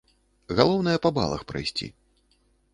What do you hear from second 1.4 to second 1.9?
прайсці.